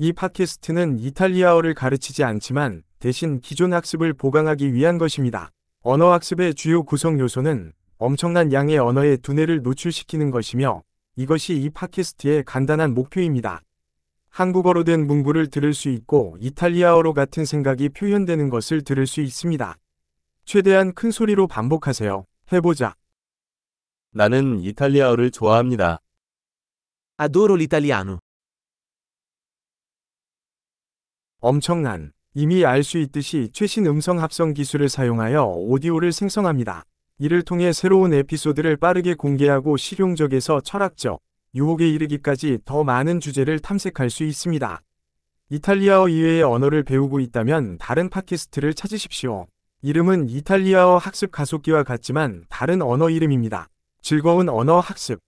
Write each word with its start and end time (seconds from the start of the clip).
이 0.00 0.12
팟캐스트는 0.12 1.00
이탈리아어를 1.00 1.74
가르치지 1.74 2.22
않지만 2.22 2.84
대신 3.00 3.40
기존 3.40 3.72
학습을 3.72 4.12
보강하기 4.12 4.72
위한 4.72 4.96
것입니다. 4.96 5.50
언어 5.80 6.12
학습의 6.12 6.54
주요 6.54 6.84
구성 6.84 7.18
요소는 7.18 7.72
엄청난 7.96 8.52
양의 8.52 8.78
언어의 8.78 9.18
두뇌를 9.18 9.62
노출시키는 9.62 10.30
것이며 10.30 10.84
이것이 11.16 11.56
이 11.56 11.68
팟캐스트의 11.70 12.44
간단한 12.44 12.94
목표입니다. 12.94 13.62
한국어로 14.28 14.84
된 14.84 15.04
문구를 15.04 15.48
들을 15.48 15.74
수 15.74 15.88
있고 15.88 16.36
이탈리아어로 16.38 17.12
같은 17.12 17.44
생각이 17.44 17.88
표현되는 17.88 18.50
것을 18.50 18.82
들을 18.82 19.04
수 19.04 19.20
있습니다. 19.20 19.76
최대한 20.44 20.92
큰 20.92 21.10
소리로 21.10 21.48
반복하세요. 21.48 22.24
해보자. 22.52 22.94
나는 24.12 24.60
이탈리아어를 24.60 25.32
좋아합니다. 25.32 25.98
Adoro 27.20 27.56
l'italiano. 27.56 28.20
엄청난 31.40 32.10
이미 32.34 32.64
알 32.64 32.82
수 32.82 32.98
있듯이 32.98 33.50
최신 33.52 33.86
음성 33.86 34.20
합성 34.20 34.54
기술을 34.54 34.88
사용하여 34.88 35.44
오디오를 35.44 36.10
생성합니다. 36.10 36.84
이를 37.18 37.42
통해 37.42 37.72
새로운 37.72 38.12
에피소드를 38.12 38.76
빠르게 38.76 39.14
공개하고 39.14 39.76
실용적에서 39.76 40.60
철학적, 40.60 41.20
유혹에 41.54 41.88
이르기까지 41.88 42.58
더 42.64 42.82
많은 42.82 43.20
주제를 43.20 43.60
탐색할 43.60 44.10
수 44.10 44.24
있습니다. 44.24 44.80
이탈리아어 45.50 46.08
이외의 46.08 46.42
언어를 46.42 46.82
배우고 46.82 47.20
있다면 47.20 47.78
다른 47.78 48.10
팟캐스트를 48.10 48.74
찾으십시오. 48.74 49.46
이름은 49.82 50.28
이탈리아어 50.28 50.98
학습 50.98 51.30
가속기와 51.30 51.84
같지만 51.84 52.44
다른 52.48 52.82
언어 52.82 53.10
이름입니다. 53.10 53.68
즐거운 54.02 54.48
언어 54.48 54.80
학습 54.80 55.20